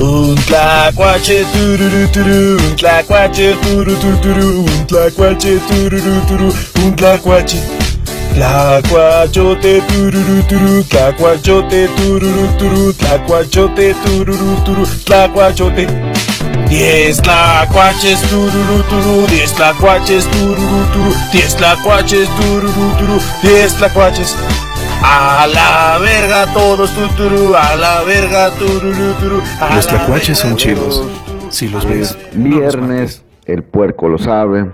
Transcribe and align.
Un 0.00 0.34
tlacuache 0.46 1.44
tururu 1.52 2.06
turu, 2.12 2.56
un 2.56 2.76
tlacuache 2.76 3.56
turu 3.62 3.96
turu 3.96 4.16
turu, 4.20 4.64
un 4.64 4.86
tlacuache 4.86 5.58
tururu 5.68 6.20
turu, 6.28 6.52
un 6.84 6.94
tlacuache. 6.96 7.58
Tlacuachote 8.34 9.80
tururu 9.88 10.42
turu, 10.48 10.82
tlacuachote 10.84 11.88
tururu 11.96 12.46
turu, 12.58 12.92
tlacuachote 12.92 13.94
tururu 14.04 14.56
turu, 14.64 14.86
tlacuachote. 15.04 15.86
Diez 16.68 17.20
tlacuaches 17.22 18.20
tururu 18.28 18.82
turu, 18.90 19.26
diez 19.28 19.52
tlacuaches 19.54 20.26
tururu 20.30 20.84
turu, 20.92 21.14
diez 21.32 21.54
tlacuaches 21.56 22.28
tururu 22.38 22.92
turu, 22.98 23.20
diez 23.42 23.72
tlacuaches. 23.76 24.36
A 25.02 25.46
la 25.46 25.98
verga 25.98 26.52
todos 26.52 26.90
tuturu, 26.94 27.54
a 27.54 27.76
la 27.76 28.02
verga 28.04 28.50
tururu 28.58 29.12
turu. 29.20 29.40
a 29.60 29.74
Los 29.74 29.90
la 29.92 29.98
tlacuaches 29.98 30.38
son 30.38 30.56
chidos. 30.56 31.06
Si 31.50 31.68
los 31.68 31.86
ves. 31.86 32.16
Es 32.32 32.42
viernes, 32.42 33.24
el 33.44 33.62
puerco 33.62 34.08
lo 34.08 34.18
sabe. 34.18 34.70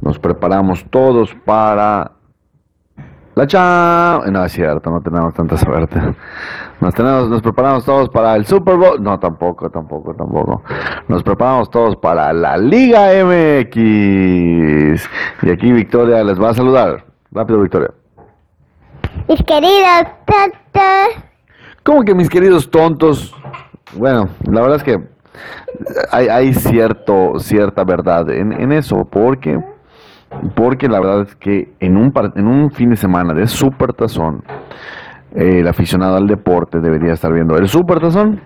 Nos 0.00 0.18
preparamos 0.18 0.84
todos 0.90 1.34
para 1.44 2.12
la 3.34 3.46
cha. 3.46 4.20
No 4.30 4.44
es 4.44 4.52
cierto, 4.52 4.90
no 4.90 5.00
tenemos 5.00 5.34
tanta 5.34 5.56
suerte. 5.56 6.00
Nos, 6.80 6.94
tenemos, 6.94 7.28
nos 7.28 7.42
preparamos 7.42 7.84
todos 7.84 8.08
para 8.08 8.34
el 8.34 8.44
Super 8.44 8.76
Bowl. 8.76 9.02
No, 9.02 9.18
tampoco, 9.20 9.70
tampoco, 9.70 10.14
tampoco. 10.14 10.62
Nos 11.06 11.22
preparamos 11.22 11.70
todos 11.70 11.96
para 11.96 12.32
la 12.32 12.56
Liga 12.56 13.10
MX. 13.24 15.08
Y 15.42 15.50
aquí 15.50 15.70
Victoria 15.70 16.24
les 16.24 16.42
va 16.42 16.50
a 16.50 16.54
saludar. 16.54 17.04
Rápido, 17.30 17.60
Victoria. 17.60 17.90
Mis 19.28 19.42
queridos 19.44 20.06
tontos, 20.26 21.24
¿Cómo 21.84 22.02
que 22.02 22.14
mis 22.14 22.28
queridos 22.28 22.70
tontos? 22.70 23.34
Bueno, 23.96 24.28
la 24.50 24.60
verdad 24.60 24.76
es 24.76 24.82
que 24.84 25.00
hay, 26.10 26.54
cierto, 26.54 27.38
cierta 27.38 27.82
verdad 27.84 28.30
en, 28.30 28.72
eso, 28.72 29.04
porque, 29.04 29.58
porque 30.54 30.88
la 30.88 31.00
verdad 31.00 31.22
es 31.22 31.34
que 31.36 31.72
en 31.80 31.96
un, 31.96 32.12
par- 32.12 32.32
en 32.36 32.46
un 32.46 32.70
fin 32.70 32.90
de 32.90 32.96
semana 32.96 33.34
de 33.34 33.46
super 33.46 33.92
tazón, 33.92 34.44
eh, 35.34 35.60
el 35.60 35.68
aficionado 35.68 36.16
al 36.16 36.26
deporte 36.26 36.80
debería 36.80 37.14
estar 37.14 37.32
viendo 37.32 37.56
el 37.56 37.68
super 37.68 38.00
tazón, 38.00 38.40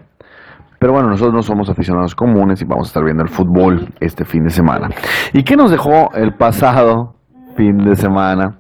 pero 0.79 0.93
bueno, 0.93 1.09
nosotros 1.09 1.35
no 1.35 1.43
somos 1.43 1.69
aficionados 1.69 2.15
comunes 2.15 2.63
y 2.63 2.65
vamos 2.65 2.89
a 2.89 2.91
estar 2.91 3.05
viendo 3.05 3.23
el 3.23 3.29
fútbol 3.29 3.89
este 4.01 4.25
fin 4.25 4.45
de 4.45 4.51
semana. 4.51 4.89
¿Y 5.33 5.43
qué 5.43 5.57
nos 5.57 5.71
dejó 5.71 6.11
el 6.15 6.35
pasado 6.35 7.15
fin 7.57 7.79
de 7.79 7.97
semana? 7.97 8.59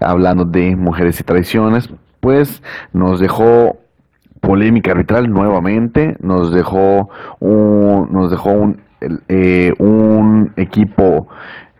Hablando 0.00 0.44
de 0.44 0.76
mujeres 0.76 1.20
y 1.20 1.24
traiciones, 1.24 1.90
pues 2.20 2.62
nos 2.92 3.20
dejó 3.20 3.78
polémica 4.40 4.92
arbitral 4.92 5.30
nuevamente, 5.30 6.16
nos 6.20 6.52
dejó 6.52 7.10
un, 7.40 8.08
nos 8.10 8.30
dejó 8.30 8.50
un, 8.50 8.80
eh, 9.28 9.72
un 9.78 10.52
equipo 10.56 11.28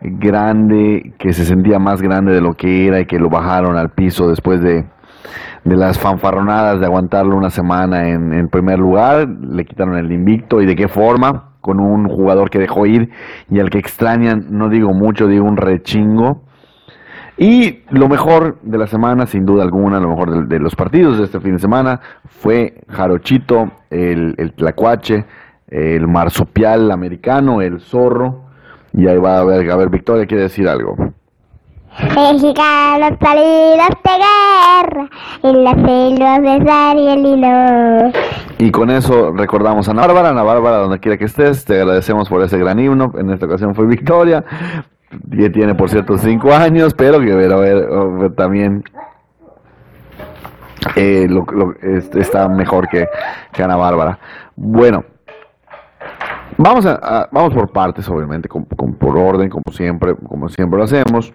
grande 0.01 1.13
que 1.17 1.33
se 1.33 1.45
sentía 1.45 1.79
más 1.79 2.01
grande 2.01 2.33
de 2.33 2.41
lo 2.41 2.53
que 2.53 2.87
era 2.87 2.99
y 2.99 3.05
que 3.05 3.19
lo 3.19 3.29
bajaron 3.29 3.77
al 3.77 3.89
piso 3.89 4.29
después 4.29 4.61
de, 4.61 4.85
de 5.63 5.75
las 5.75 5.97
fanfarronadas 5.99 6.79
de 6.79 6.85
aguantarlo 6.85 7.35
una 7.35 7.49
semana 7.49 8.09
en, 8.09 8.33
en 8.33 8.47
primer 8.49 8.79
lugar, 8.79 9.27
le 9.27 9.65
quitaron 9.65 9.97
el 9.97 10.11
invicto 10.11 10.61
y 10.61 10.65
de 10.65 10.75
qué 10.75 10.87
forma, 10.87 11.55
con 11.65 11.79
un 11.79 12.07
jugador 12.07 12.51
que 12.51 12.59
dejó 12.59 12.85
ir 12.85 13.09
y 13.49 13.59
al 13.59 13.71
que 13.71 13.79
extrañan, 13.79 14.45
no 14.51 14.69
digo 14.69 14.93
mucho, 14.93 15.27
digo 15.27 15.45
un 15.45 15.57
rechingo. 15.57 16.44
Y 17.37 17.83
lo 17.89 18.07
mejor 18.07 18.57
de 18.61 18.77
la 18.77 18.87
semana, 18.87 19.25
sin 19.25 19.45
duda 19.45 19.63
alguna, 19.63 19.99
lo 19.99 20.09
mejor 20.09 20.31
de, 20.31 20.55
de 20.55 20.59
los 20.59 20.75
partidos 20.75 21.17
de 21.17 21.25
este 21.25 21.39
fin 21.39 21.53
de 21.53 21.59
semana 21.59 21.99
fue 22.27 22.81
Jarochito, 22.87 23.71
el, 23.89 24.35
el 24.37 24.53
Tlacuache, 24.53 25.25
el 25.67 26.07
marsupial 26.07 26.91
americano, 26.91 27.61
el 27.61 27.81
zorro. 27.81 28.45
Y 28.93 29.07
ahí 29.07 29.17
va 29.17 29.39
a 29.39 29.43
ver, 29.43 29.69
a 29.69 29.75
ver, 29.75 29.89
Victoria 29.89 30.25
quiere 30.25 30.43
decir 30.43 30.69
algo. 30.69 30.95
mexicanos 32.15 33.17
salidos 33.21 33.89
de 34.03 34.11
guerra, 34.23 35.09
en 35.43 35.63
las 35.63 35.75
selvas 35.75 36.41
de 36.41 36.65
Sar 36.65 36.97
y 36.97 37.07
el 37.07 37.25
hilo. 37.25 38.11
Y 38.57 38.71
con 38.71 38.89
eso 38.89 39.33
recordamos 39.33 39.87
a 39.87 39.91
Ana 39.91 40.07
Bárbara, 40.07 40.29
Ana 40.29 40.43
Bárbara, 40.43 40.77
donde 40.77 40.99
quiera 40.99 41.17
que 41.17 41.25
estés, 41.25 41.65
te 41.65 41.81
agradecemos 41.81 42.29
por 42.29 42.41
ese 42.41 42.57
gran 42.57 42.79
himno. 42.79 43.11
En 43.17 43.29
esta 43.29 43.45
ocasión 43.45 43.75
fue 43.75 43.85
Victoria, 43.85 44.45
que 45.31 45.49
tiene 45.49 45.75
por 45.75 45.89
cierto 45.89 46.17
cinco 46.17 46.53
años, 46.53 46.93
pero 46.93 47.19
que 47.19 47.33
pero, 47.33 47.59
pero, 47.61 48.31
también 48.33 48.83
eh, 50.95 51.27
está 52.15 52.47
mejor 52.47 52.87
que, 52.87 53.07
Ana 53.63 53.75
Bárbara. 53.75 54.19
Bueno, 54.55 55.03
vamos, 56.57 56.85
a, 56.85 56.93
a- 57.01 57.29
vamos 57.31 57.53
por 57.53 57.71
partes, 57.71 58.07
obviamente, 58.09 58.47
con- 58.47 58.65
con- 58.65 58.93
por 58.93 59.17
orden, 59.17 59.49
como 59.49 59.63
siempre, 59.71 60.15
como 60.15 60.49
siempre 60.49 60.77
lo 60.77 60.83
hacemos. 60.85 61.33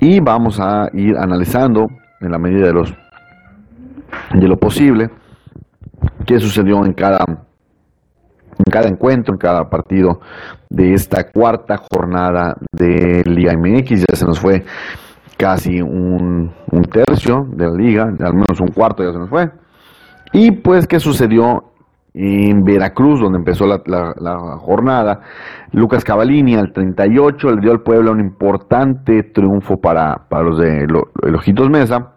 Y 0.00 0.20
vamos 0.20 0.60
a 0.60 0.88
ir 0.92 1.16
analizando 1.16 1.88
en 2.20 2.30
la 2.32 2.38
medida 2.38 2.66
de 2.66 2.72
los 2.72 2.94
de 4.32 4.48
lo 4.48 4.56
posible 4.58 5.10
qué 6.26 6.38
sucedió 6.40 6.84
en 6.84 6.92
cada 6.92 7.24
en 8.58 8.70
cada 8.70 8.88
encuentro, 8.88 9.34
en 9.34 9.38
cada 9.38 9.68
partido 9.70 10.20
de 10.68 10.94
esta 10.94 11.30
cuarta 11.30 11.80
jornada 11.90 12.56
de 12.72 13.22
Liga 13.24 13.56
MX. 13.56 14.04
Ya 14.08 14.16
se 14.16 14.26
nos 14.26 14.38
fue 14.40 14.64
casi 15.36 15.80
un, 15.80 16.52
tercio 16.92 17.46
de 17.52 17.66
la 17.66 17.74
liga, 17.74 18.02
al 18.04 18.34
menos 18.34 18.60
un 18.60 18.68
cuarto 18.68 19.04
ya 19.04 19.12
se 19.12 19.18
nos 19.18 19.28
fue. 19.30 19.50
Y 20.32 20.50
pues, 20.50 20.86
¿qué 20.86 20.98
sucedió 21.00 21.64
en 22.14 22.64
Veracruz, 22.64 23.20
donde 23.20 23.38
empezó 23.38 23.66
la 23.66 24.58
jornada? 24.58 25.20
Lucas 25.72 26.02
Cavalini 26.04 26.56
al 26.56 26.72
38 26.72 27.50
le 27.52 27.60
dio 27.60 27.70
al 27.70 27.80
Puebla 27.82 28.10
un 28.10 28.20
importante 28.20 29.22
triunfo 29.22 29.76
para, 29.80 30.26
para 30.28 30.42
los 30.44 30.58
de 30.58 30.86
Lo- 30.86 31.10
el 31.22 31.34
Ojitos 31.34 31.70
Mesa. 31.70 32.14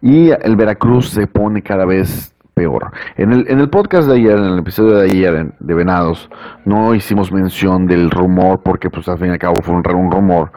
Y 0.00 0.30
el 0.30 0.56
Veracruz 0.56 1.10
se 1.10 1.26
pone 1.28 1.62
cada 1.62 1.84
vez 1.84 2.34
peor. 2.62 2.92
En 3.16 3.32
el, 3.32 3.44
en 3.48 3.58
el 3.58 3.68
podcast 3.68 4.08
de 4.08 4.14
ayer, 4.14 4.38
en 4.38 4.44
el 4.44 4.58
episodio 4.60 4.94
de 4.96 5.10
ayer 5.10 5.52
de 5.58 5.74
Venados, 5.74 6.30
no 6.64 6.94
hicimos 6.94 7.32
mención 7.32 7.86
del 7.86 8.08
rumor, 8.10 8.60
porque 8.62 8.88
pues 8.88 9.08
al 9.08 9.18
fin 9.18 9.28
y 9.28 9.30
al 9.30 9.38
cabo 9.38 9.62
fue 9.62 9.74
un, 9.74 9.82
rumor, 9.82 10.52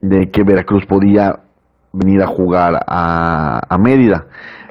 de 0.00 0.30
que 0.30 0.42
Veracruz 0.42 0.84
podía 0.84 1.38
venir 1.92 2.22
a 2.22 2.26
jugar 2.26 2.84
a, 2.86 3.60
a 3.68 3.78
Mérida. 3.78 4.26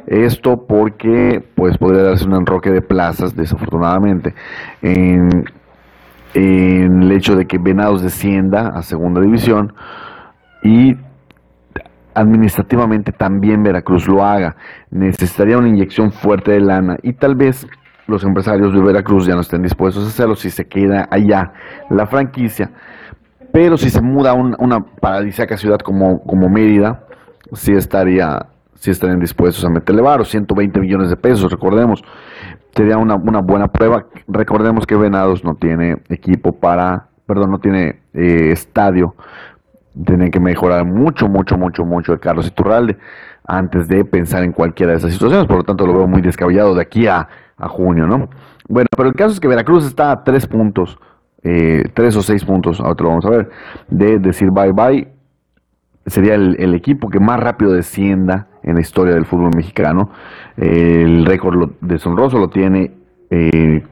Esto 0.08 0.66
porque 0.68 1.42
pues 1.56 1.78
podría 1.78 2.04
darse 2.04 2.26
un 2.26 2.36
enroque 2.36 2.70
de 2.70 2.82
plazas, 2.82 3.34
desafortunadamente, 3.34 4.36
en, 4.82 5.46
en 6.34 7.04
el 7.04 7.12
hecho 7.14 7.36
de 7.38 7.46
que 7.46 7.58
Venados 7.58 8.02
descienda 8.02 8.70
a 8.70 8.82
segunda 8.82 9.22
división 9.22 9.74
y 10.64 10.98
administrativamente 12.18 13.12
también 13.12 13.64
Veracruz 13.64 14.08
lo 14.08 14.24
haga. 14.24 14.56
Necesitaría 14.92 15.58
una 15.58 15.70
inyección 15.70 16.12
fuerte 16.12 16.52
de 16.52 16.60
lana 16.62 16.98
y 17.04 17.14
tal 17.14 17.36
vez 17.36 17.68
los 18.08 18.24
empresarios 18.24 18.74
de 18.74 18.80
Veracruz 18.82 19.26
ya 19.28 19.36
no 19.36 19.42
estén 19.42 19.62
dispuestos 19.64 20.04
a 20.06 20.08
hacerlo 20.08 20.36
si 20.36 20.50
se 20.50 20.66
queda 20.68 21.08
allá 21.12 21.52
la 21.90 22.08
franquicia. 22.08 22.72
Pero 23.52 23.78
si 23.78 23.90
se 23.90 24.02
muda 24.02 24.32
a 24.32 24.34
un- 24.34 24.56
una 24.60 24.80
paradisíaca 24.80 25.58
ciudad 25.58 25.80
como, 25.80 26.22
como 26.24 26.50
Mérida, 26.50 27.04
sí 27.54 27.74
estaría, 27.74 28.46
sí 28.76 28.92
estarían 28.92 29.20
dispuestos 29.20 29.64
a 29.66 29.70
meterle 29.70 30.02
varo, 30.02 30.24
120 30.26 30.80
millones 30.80 31.10
de 31.10 31.16
pesos, 31.18 31.52
recordemos. 31.52 32.04
Sería 32.76 32.98
una, 32.98 33.16
una 33.16 33.40
buena 33.42 33.68
prueba. 33.68 34.06
Recordemos 34.28 34.86
que 34.86 34.96
Venados 34.96 35.44
no 35.44 35.56
tiene 35.56 35.98
equipo 36.10 36.52
para, 36.60 37.08
perdón, 37.26 37.52
no 37.52 37.60
tiene 37.60 38.02
eh, 38.14 38.52
estadio 38.52 39.16
tienen 40.06 40.31
que 40.31 40.40
mejorar 40.40 40.85
mucho, 40.85 41.28
mucho, 41.28 41.58
mucho, 41.58 41.85
mucho 41.85 42.13
el 42.13 42.19
Carlos 42.19 42.47
Iturralde 42.47 42.97
antes 43.46 43.88
de 43.88 44.03
pensar 44.06 44.44
en 44.44 44.52
cualquiera 44.52 44.91
de 44.91 45.00
esas 45.00 45.13
situaciones. 45.13 45.47
Por 45.47 45.58
lo 45.58 45.63
tanto, 45.63 45.88
lo 45.88 45.94
veo 45.94 46.08
muy 46.08 46.22
descabellado 46.22 46.75
de 46.75 46.81
aquí 46.81 47.08
a, 47.08 47.28
junio, 47.59 48.06
¿no? 48.06 48.30
Bueno, 48.68 48.88
pero 48.95 49.10
el 49.10 49.16
caso 49.16 49.33
es 49.33 49.39
que 49.39 49.48
Veracruz 49.48 49.86
está 49.86 50.12
a 50.12 50.24
tres 50.24 50.45
puntos, 50.45 51.00
eh, 51.42 51.86
tres 51.94 52.16
o 52.16 52.22
seis 52.22 52.45
puntos, 52.45 52.80
ahora 52.80 52.95
lo 53.00 53.10
vamos 53.10 53.25
a 53.25 53.30
ver, 53.31 53.50
de 53.89 54.19
decir 54.19 54.51
bye 54.51 54.72
bye. 54.74 55.07
Sería 56.06 56.36
el, 56.36 56.56
el 56.60 56.75
equipo 56.75 57.10
que 57.10 57.19
más 57.19 57.39
rápido 57.39 57.74
descienda 57.74 58.48
en 58.68 58.75
la 58.75 58.81
historia 58.81 59.16
del 59.16 59.25
fútbol 59.25 59.56
mexicano. 59.56 60.12
el 60.57 61.25
récord 61.25 61.72
deshonroso 61.81 62.38
lo 62.38 62.50
tiene 62.50 62.92
eh, 63.30 63.83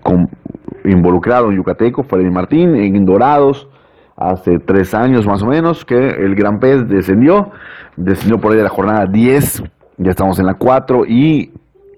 involucrado 0.83 1.49
en 1.49 1.57
Yucateco, 1.57 2.03
Freddy 2.03 2.29
Martín, 2.29 2.75
en 2.75 3.05
Dorados, 3.05 3.67
hace 4.15 4.59
tres 4.59 4.93
años 4.93 5.25
más 5.27 5.41
o 5.43 5.47
menos, 5.47 5.83
que 5.85 5.97
el 5.97 6.35
Gran 6.35 6.59
Pez 6.59 6.87
descendió, 6.87 7.51
descendió 7.97 8.39
por 8.39 8.51
ahí 8.51 8.57
de 8.57 8.63
la 8.63 8.69
jornada 8.69 9.05
10, 9.05 9.63
ya 9.97 10.11
estamos 10.11 10.39
en 10.39 10.45
la 10.45 10.53
4 10.55 11.05
y 11.07 11.51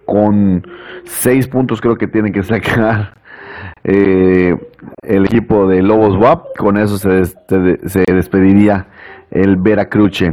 con 0.05 0.65
seis 1.03 1.47
puntos 1.47 1.81
creo 1.81 1.95
que 1.97 2.07
tienen 2.07 2.31
que 2.31 2.41
sacar 2.43 3.13
eh, 3.83 4.55
el 5.03 5.25
equipo 5.25 5.67
de 5.67 5.81
Lobos 5.83 6.15
WAP, 6.17 6.55
con 6.57 6.77
eso 6.77 6.97
se, 6.97 7.09
des- 7.09 7.37
se 7.47 7.59
de- 7.59 7.89
se 7.89 8.03
despediría 8.13 8.87
el 9.31 9.57
Veracruce. 9.57 10.31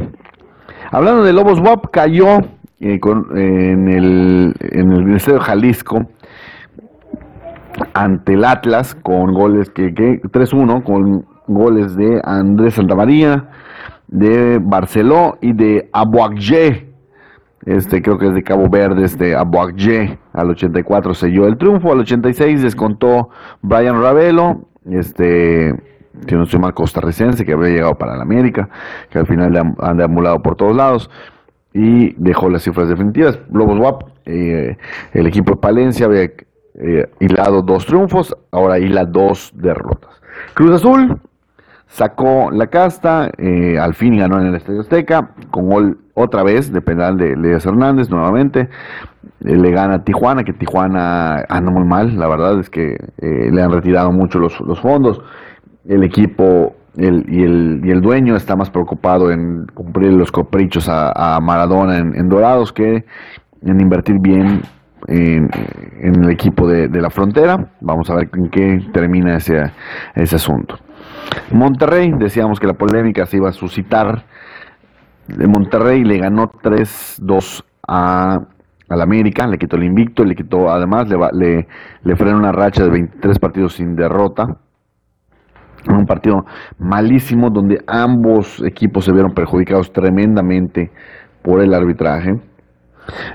Hablando 0.91 1.23
de 1.23 1.33
Lobos 1.33 1.59
WAP, 1.59 1.91
cayó 1.91 2.39
eh, 2.79 2.99
en, 3.01 3.87
el, 3.89 4.53
en 4.59 4.91
el 4.91 5.17
de 5.17 5.39
Jalisco 5.39 6.07
ante 7.93 8.33
el 8.33 8.45
Atlas 8.45 8.95
con 8.95 9.33
goles 9.33 9.69
que, 9.69 9.93
que 9.93 10.21
3-1 10.21 10.83
con 10.83 11.25
goles 11.47 11.95
de 11.95 12.21
Andrés 12.23 12.75
Santamaría, 12.75 13.49
de 14.07 14.59
Barceló 14.61 15.37
y 15.41 15.53
de 15.53 15.89
Aboagye. 15.91 16.93
Este 17.65 18.01
creo 18.01 18.17
que 18.17 18.27
es 18.27 18.33
de 18.35 18.43
Cabo 18.43 18.69
Verde, 18.69 19.05
este 19.05 19.35
Aboagye. 19.35 20.19
Al 20.33 20.51
84 20.51 21.13
selló 21.13 21.47
el 21.47 21.57
triunfo, 21.57 21.91
al 21.91 21.99
86 21.99 22.61
descontó 22.61 23.29
Brian 23.61 24.01
Ravelo, 24.01 24.65
este 24.89 25.73
no 26.31 26.43
estoy 26.43 26.59
mal 26.59 26.73
costarricense 26.73 27.45
que 27.45 27.53
habría 27.53 27.73
llegado 27.73 27.95
para 27.95 28.15
la 28.15 28.23
América, 28.23 28.69
que 29.09 29.19
al 29.19 29.27
final 29.27 29.75
han 29.79 29.97
deambulado 29.97 30.41
por 30.41 30.55
todos 30.55 30.75
lados 30.75 31.09
y 31.73 32.13
dejó 32.13 32.49
las 32.49 32.63
cifras 32.63 32.87
definitivas. 32.87 33.39
Lobos 33.51 33.77
WAP, 33.79 34.03
eh, 34.25 34.77
el 35.13 35.27
equipo 35.27 35.51
de 35.51 35.57
Palencia 35.57 36.05
había 36.05 36.23
eh, 36.23 37.09
hilado 37.19 37.61
dos 37.61 37.85
triunfos, 37.85 38.35
ahora 38.51 38.79
hila 38.79 39.05
dos 39.05 39.51
derrotas. 39.53 40.21
Cruz 40.53 40.71
Azul 40.71 41.19
sacó 41.87 42.51
la 42.51 42.67
casta, 42.67 43.31
eh, 43.37 43.77
al 43.79 43.93
fin 43.93 44.17
ganó 44.17 44.39
en 44.39 44.47
el 44.47 44.55
Estadio 44.55 44.81
Azteca, 44.81 45.31
con 45.51 45.69
gol 45.69 45.97
otra 46.13 46.43
vez 46.43 46.71
de 46.71 46.81
penal 46.81 47.17
de 47.17 47.35
Leas 47.35 47.65
Hernández 47.65 48.09
nuevamente. 48.09 48.69
Eh, 49.43 49.55
le 49.55 49.71
gana 49.71 49.95
a 49.95 50.03
Tijuana, 50.03 50.43
que 50.43 50.53
Tijuana 50.53 51.45
anda 51.49 51.71
muy 51.71 51.85
mal, 51.85 52.17
la 52.17 52.27
verdad 52.27 52.59
es 52.59 52.69
que 52.69 52.97
eh, 53.21 53.49
le 53.51 53.61
han 53.61 53.71
retirado 53.71 54.11
mucho 54.11 54.39
los, 54.39 54.79
fondos. 54.79 55.21
El 55.87 56.03
equipo 56.03 56.75
y, 56.97 57.05
el, 57.05 57.85
y, 57.85 57.91
el, 57.91 58.01
dueño 58.01 58.35
está 58.35 58.55
más 58.55 58.69
preocupado 58.69 59.31
en 59.31 59.67
cumplir 59.73 60.13
los 60.13 60.31
caprichos 60.31 60.87
a, 60.89 61.39
Maradona 61.41 61.97
en, 61.97 62.29
Dorados 62.29 62.73
que 62.73 63.05
en 63.61 63.81
invertir 63.81 64.19
bien 64.19 64.61
en, 65.07 65.49
el 66.01 66.29
equipo 66.29 66.67
de, 66.67 66.87
de, 66.87 67.01
la 67.01 67.09
frontera. 67.09 67.67
Vamos 67.81 68.09
a 68.09 68.15
ver 68.15 68.29
en 68.33 68.49
qué 68.49 68.81
termina 68.93 69.37
ese, 69.37 69.71
ese 70.15 70.37
asunto. 70.37 70.79
Monterrey, 71.51 72.11
decíamos 72.17 72.59
que 72.59 72.67
la 72.67 72.73
polémica 72.73 73.25
se 73.25 73.37
iba 73.37 73.49
a 73.49 73.53
suscitar. 73.53 74.25
De 75.27 75.47
Monterrey 75.47 76.03
le 76.03 76.17
ganó 76.19 76.51
3-2 76.51 77.63
a 77.87 78.41
al 78.87 79.01
América, 79.01 79.47
le 79.47 79.57
quitó 79.57 79.77
el 79.77 79.83
invicto, 79.83 80.23
le 80.23 80.35
quitó, 80.35 80.69
además 80.69 81.07
le, 81.09 81.17
le, 81.33 81.67
le 82.03 82.15
frenó 82.15 82.37
una 82.37 82.51
racha 82.51 82.83
de 82.83 82.89
23 82.89 83.39
partidos 83.39 83.73
sin 83.73 83.95
derrota. 83.95 84.57
Un 85.87 86.05
partido 86.05 86.45
malísimo 86.79 87.49
donde 87.49 87.83
ambos 87.87 88.61
equipos 88.63 89.05
se 89.05 89.11
vieron 89.11 89.33
perjudicados 89.33 89.91
tremendamente 89.91 90.91
por 91.43 91.61
el 91.61 91.73
arbitraje. 91.73 92.39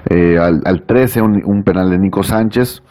Eh, 0.09 0.37
al, 0.37 0.83
13 0.83 1.23
un, 1.23 1.63
penal 1.63 1.91
de 1.91 1.99
Nico 1.99 2.25
Sánchez, 2.25 2.83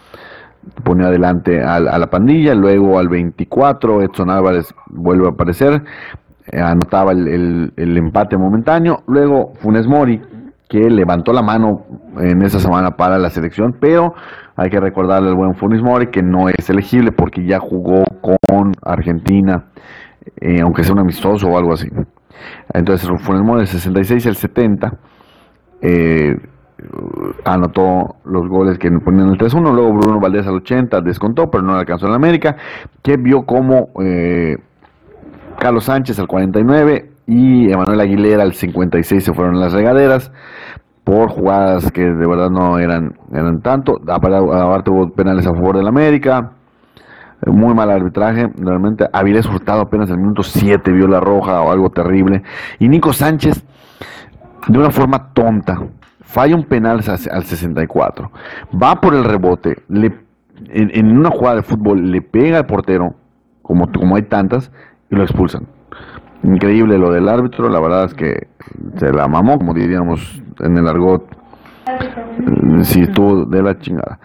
pone 0.84 1.06
adelante 1.06 1.62
a, 1.62 1.80
la 1.80 2.10
pandilla, 2.10 2.56
luego 2.56 3.00
al 3.00 3.10
24 3.10 4.02
Edson 4.02 4.30
Álvarez 4.30 4.74
vuelve 4.88 5.28
a 5.28 5.32
aparecer, 5.32 5.84
eh, 6.52 6.60
anotaba 6.60 7.12
el, 7.12 7.72
empate 7.78 8.38
momentáneo, 8.38 9.04
luego 9.08 9.54
Funes 9.62 9.88
Mori, 9.88 10.22
que 10.68 10.90
levantó 10.90 11.34
la 11.34 11.42
mano 11.42 11.86
en 12.20 12.42
esa 12.44 12.60
semana 12.60 12.96
para 12.96 13.18
la 13.18 13.30
selección, 13.30 13.76
pero 13.80 14.14
hay 14.56 14.70
que 14.70 14.80
recordarle 14.80 15.30
al 15.30 15.36
buen 15.36 15.56
Funes 15.56 15.82
Mori 15.82 16.08
que 16.08 16.22
no 16.22 16.50
es 16.50 16.70
elegible 16.70 17.12
porque 17.12 17.44
ya 17.46 17.60
jugó 17.60 18.04
con 18.22 18.74
Argentina, 18.84 19.66
eh, 20.40 20.62
aunque 20.62 20.84
sea 20.84 20.94
un 20.94 21.00
amistoso 21.00 21.48
o 21.48 21.58
algo 21.58 21.74
así. 21.74 21.90
Entonces 22.74 23.10
Funes 23.22 23.42
Mori 23.42 23.62
el 23.62 23.68
66 23.68 24.26
y 24.26 24.30
el 24.30 24.36
70. 24.36 24.94
Eh, 25.82 26.38
anotó 27.46 28.16
los 28.26 28.48
goles 28.48 28.78
que 28.78 28.90
ponían 28.92 29.30
el 29.30 29.38
3-1, 29.38 29.74
luego 29.74 29.94
Bruno 29.94 30.20
Valdés 30.20 30.48
al 30.48 30.56
80 30.56 31.02
descontó, 31.02 31.50
pero 31.50 31.64
no 31.64 31.76
alcanzó 31.76 32.08
en 32.08 32.14
América, 32.14 32.56
que 33.02 33.18
vio 33.18 33.44
como 33.46 33.90
eh, 34.02 34.58
Carlos 35.60 35.86
Sánchez 35.86 36.20
al 36.20 36.28
49 36.28 37.12
y 37.28 37.72
Emanuel 37.72 38.00
Aguilera 38.00 38.44
al 38.44 38.54
56 38.54 39.24
se 39.24 39.34
fueron 39.34 39.60
las 39.60 39.74
regaderas 39.74 40.32
por 41.04 41.30
jugadas 41.30 41.92
que 41.92 42.02
de 42.02 42.28
verdad 42.28 42.50
no 42.50 42.78
eran, 42.78 43.14
eran 43.32 43.62
tanto, 43.62 44.00
aparte 44.08 44.92
hubo 44.92 45.10
penales 45.10 45.46
a 45.48 45.54
favor 45.54 45.78
del 45.78 45.88
América, 45.88 46.52
muy 47.48 47.74
mal 47.74 47.90
arbitraje, 47.90 48.50
realmente. 48.58 49.08
Avilés 49.12 49.46
Hurtado 49.46 49.82
apenas 49.82 50.10
en 50.10 50.16
el 50.16 50.22
minuto 50.22 50.44
7 50.44 50.92
vio 50.92 51.08
la 51.08 51.20
roja 51.20 51.62
o 51.62 51.72
algo 51.72 51.90
terrible, 51.90 52.44
y 52.80 52.88
Nico 52.88 53.14
Sánchez 53.14 53.66
de 54.68 54.78
una 54.78 54.92
forma 54.92 55.34
tonta, 55.34 55.80
falla 56.30 56.56
un 56.56 56.64
penal 56.64 57.02
al 57.32 57.44
64, 57.44 58.32
va 58.82 59.02
por 59.02 59.16
el 59.16 59.24
rebote, 59.24 59.78
le, 59.88 60.14
en, 60.68 61.18
una 61.18 61.32
jugada 61.32 61.58
de 61.58 61.64
fútbol 61.64 62.12
le 62.12 62.22
pega 62.22 62.60
al 62.60 62.66
portero, 62.68 63.16
como, 63.64 63.92
como 63.92 64.16
hay 64.16 64.22
tantas, 64.24 64.72
y 65.10 65.16
lo 65.16 65.24
expulsan. 65.24 65.66
Increíble 66.44 67.00
lo 67.00 67.12
del 67.12 67.28
árbitro, 67.28 67.68
la 67.68 67.80
verdad 67.80 68.06
es 68.06 68.14
que 68.14 68.48
se 68.98 69.12
la 69.12 69.28
mamó, 69.28 69.58
como 69.58 69.74
diríamos 69.74 70.42
en 70.60 70.78
el 70.78 70.88
argot. 70.88 71.26
Si 72.84 73.02
estuvo 73.02 73.46
de 73.46 73.64
la 73.64 73.78
chingada. 73.80 74.20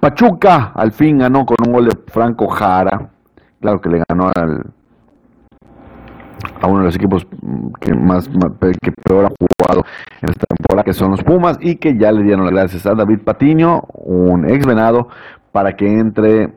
Pachuca 0.00 0.72
al 0.74 0.90
fin 0.90 1.18
ganó 1.18 1.46
con 1.46 1.56
un 1.66 1.72
gol 1.72 1.86
de 1.86 1.96
Franco 2.08 2.48
Jara. 2.48 3.08
Claro 3.60 3.80
que 3.80 3.88
le 3.88 4.02
ganó 4.08 4.30
al, 4.34 4.66
a 6.60 6.66
uno 6.66 6.80
de 6.80 6.84
los 6.86 6.96
equipos 6.96 7.26
que 7.80 7.94
más 7.94 8.28
que 8.28 8.92
peor 8.92 9.26
ha 9.26 9.32
jugado 9.38 9.84
en 10.20 10.30
esta 10.30 10.53
que 10.82 10.92
son 10.92 11.10
los 11.12 11.22
Pumas, 11.22 11.58
y 11.60 11.76
que 11.76 11.96
ya 11.96 12.10
le 12.10 12.22
dieron 12.22 12.44
las 12.44 12.54
gracias 12.54 12.86
a 12.86 12.94
David 12.94 13.20
Patiño, 13.20 13.82
un 13.92 14.48
ex 14.48 14.66
venado, 14.66 15.08
para 15.52 15.76
que 15.76 15.98
entre 15.98 16.52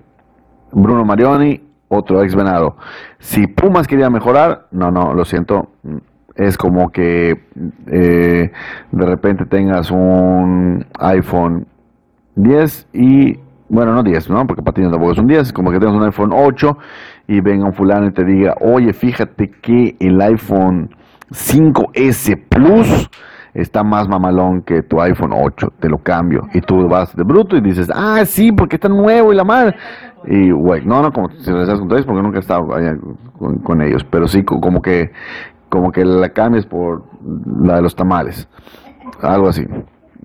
Bruno 0.71 1.05
Marioni, 1.05 1.61
otro 1.89 2.23
ex 2.23 2.35
venado. 2.35 2.77
Si 3.19 3.47
Pumas 3.47 3.87
quería 3.87 4.09
mejorar, 4.09 4.67
no, 4.71 4.91
no, 4.91 5.13
lo 5.13 5.25
siento. 5.25 5.69
Es 6.35 6.57
como 6.57 6.91
que 6.91 7.45
eh, 7.87 8.51
de 8.91 9.05
repente 9.05 9.45
tengas 9.45 9.89
un 9.89 10.85
iPhone 10.99 11.65
10 12.35 12.87
y 12.93 13.39
bueno, 13.69 13.93
no 13.93 14.03
10, 14.03 14.29
¿no? 14.29 14.45
Porque 14.47 14.61
Patiño 14.61 14.89
tampoco 14.89 15.13
es 15.13 15.17
un 15.17 15.27
10, 15.27 15.51
como 15.51 15.71
que 15.71 15.79
tengas 15.79 15.95
un 15.95 16.03
iPhone 16.03 16.31
8 16.33 16.77
y 17.27 17.41
venga 17.41 17.65
un 17.65 17.73
fulano 17.73 18.07
y 18.07 18.11
te 18.11 18.23
diga, 18.23 18.55
oye, 18.61 18.93
fíjate 18.93 19.49
que 19.49 19.95
el 19.99 20.21
iPhone 20.21 20.95
5S 21.31 22.39
Plus 22.47 23.09
está 23.57 23.83
más 23.83 24.07
mamalón 24.07 24.61
que 24.61 24.83
tu 24.83 25.01
iPhone 25.01 25.31
8, 25.33 25.73
te 25.79 25.89
lo 25.89 25.97
cambio. 25.97 26.47
Y 26.53 26.61
tú 26.61 26.87
vas 26.87 27.15
de 27.15 27.23
bruto 27.23 27.57
y 27.57 27.61
dices, 27.61 27.89
ah, 27.93 28.23
sí, 28.23 28.51
porque 28.51 28.75
está 28.75 28.87
nuevo 28.87 29.33
y 29.33 29.35
la 29.35 29.43
madre. 29.43 29.75
Y, 30.25 30.51
güey, 30.51 30.85
no, 30.85 31.01
no, 31.01 31.11
como 31.11 31.29
si 31.31 31.49
lo 31.49 31.61
estás 31.61 31.79
con 31.79 31.87
porque 31.87 32.21
nunca 32.21 32.37
he 32.37 32.41
estado 32.41 32.73
allá 32.73 32.95
con, 33.39 33.57
con, 33.59 33.81
ellos, 33.81 34.03
pero 34.03 34.27
sí, 34.27 34.43
como 34.43 34.81
que, 34.81 35.11
como 35.69 35.91
que 35.91 36.05
la 36.05 36.29
cambies 36.29 36.65
por 36.65 37.03
la 37.61 37.77
de 37.77 37.81
los 37.81 37.95
tamales, 37.95 38.47
algo 39.21 39.47
así. 39.47 39.65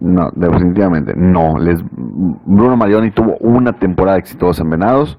No, 0.01 0.31
definitivamente, 0.35 1.15
no. 1.17 1.59
Les, 1.59 1.83
Bruno 1.93 2.77
Marioni 2.77 3.13
tuvo 3.13 3.37
una 3.39 3.73
temporada 3.73 4.19
exitosa 4.19 4.63
en 4.63 4.71
Venados, 4.71 5.19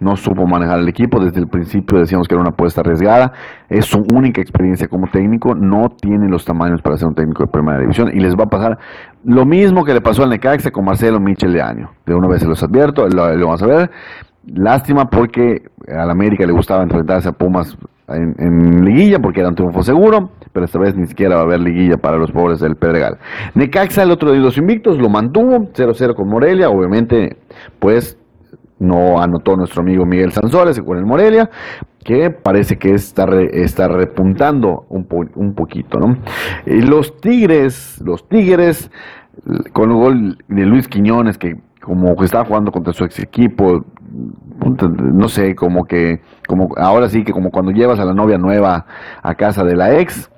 no 0.00 0.16
supo 0.16 0.46
manejar 0.46 0.80
el 0.80 0.88
equipo, 0.88 1.18
desde 1.20 1.40
el 1.40 1.48
principio 1.48 1.98
decíamos 1.98 2.28
que 2.28 2.34
era 2.34 2.40
una 2.40 2.50
apuesta 2.50 2.80
arriesgada, 2.80 3.32
es 3.68 3.86
su 3.86 3.98
única 4.12 4.40
experiencia 4.40 4.88
como 4.88 5.06
técnico, 5.08 5.54
no 5.54 5.88
tiene 5.88 6.28
los 6.28 6.44
tamaños 6.44 6.82
para 6.82 6.96
ser 6.96 7.08
un 7.08 7.14
técnico 7.14 7.44
de 7.44 7.50
primera 7.50 7.78
división 7.78 8.10
y 8.12 8.20
les 8.20 8.34
va 8.34 8.44
a 8.44 8.48
pasar 8.48 8.78
lo 9.24 9.44
mismo 9.44 9.84
que 9.84 9.94
le 9.94 10.00
pasó 10.00 10.22
al 10.22 10.30
Necaxa 10.30 10.70
con 10.70 10.84
Marcelo 10.84 11.20
Michel 11.20 11.52
de 11.52 11.62
año. 11.62 11.90
De 12.06 12.14
una 12.14 12.28
vez 12.28 12.40
se 12.40 12.48
los 12.48 12.62
advierto, 12.62 13.08
lo, 13.08 13.34
lo 13.34 13.46
vamos 13.46 13.62
a 13.62 13.66
ver. 13.66 13.90
Lástima 14.46 15.06
porque 15.06 15.62
al 15.88 16.10
América 16.10 16.44
le 16.46 16.52
gustaba 16.52 16.82
enfrentarse 16.82 17.28
a 17.28 17.32
Pumas 17.32 17.76
en, 18.08 18.84
liguilla 18.84 19.18
porque 19.18 19.40
era 19.40 19.48
un 19.48 19.54
triunfo 19.54 19.82
seguro, 19.82 20.30
pero 20.52 20.66
esta 20.66 20.78
vez 20.78 20.94
ni 20.94 21.06
siquiera 21.06 21.36
va 21.36 21.42
a 21.42 21.44
haber 21.44 21.60
liguilla 21.60 21.96
para 21.96 22.18
los 22.18 22.30
pobres 22.30 22.60
del 22.60 22.76
Pedregal. 22.76 23.18
Necaxa 23.54 24.02
el 24.02 24.10
otro 24.10 24.32
de 24.32 24.38
los 24.38 24.58
invictos 24.58 24.98
lo 24.98 25.08
mantuvo 25.08 25.72
0-0 25.72 26.14
con 26.14 26.28
Morelia, 26.28 26.68
obviamente 26.68 27.38
pues 27.78 28.18
no 28.78 29.20
anotó 29.20 29.56
nuestro 29.56 29.82
amigo 29.82 30.04
Miguel 30.04 30.32
Sanzoles 30.32 30.80
con 30.80 30.98
el 30.98 31.06
Morelia, 31.06 31.50
que 32.02 32.30
parece 32.30 32.76
que 32.76 32.92
está, 32.92 33.26
está 33.52 33.88
repuntando 33.88 34.86
un, 34.88 35.06
un 35.34 35.54
poquito, 35.54 35.98
¿no? 35.98 36.18
Y 36.66 36.82
los 36.82 37.20
Tigres, 37.20 38.00
los 38.04 38.28
Tigres, 38.28 38.90
con 39.72 39.90
el 39.90 39.96
gol 39.96 40.38
de 40.48 40.66
Luis 40.66 40.88
Quiñones, 40.88 41.38
que 41.38 41.56
como 41.80 42.16
que 42.16 42.24
estaba 42.24 42.44
jugando 42.44 42.72
contra 42.72 42.92
su 42.92 43.04
ex 43.04 43.18
equipo, 43.18 43.84
no 45.12 45.28
sé, 45.28 45.54
como 45.54 45.84
que, 45.84 46.22
como 46.46 46.70
ahora 46.76 47.08
sí 47.08 47.24
que 47.24 47.32
como 47.32 47.50
cuando 47.50 47.72
llevas 47.72 47.98
a 48.00 48.04
la 48.04 48.14
novia 48.14 48.38
nueva 48.38 48.86
a 49.22 49.34
casa 49.34 49.64
de 49.64 49.76
la 49.76 49.98
ex, 49.98 50.30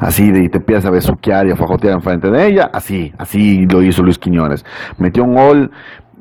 así 0.00 0.30
de, 0.32 0.44
y 0.44 0.48
te 0.48 0.58
empiezas 0.58 0.86
a 0.86 0.90
besuquear 0.90 1.46
y 1.46 1.52
a 1.52 1.56
fajotear 1.56 1.94
enfrente 1.94 2.30
de 2.30 2.46
ella, 2.46 2.70
así, 2.72 3.12
así 3.18 3.66
lo 3.66 3.82
hizo 3.82 4.02
Luis 4.02 4.18
Quiñones. 4.18 4.64
Metió 4.98 5.24
un 5.24 5.34
gol, 5.34 5.70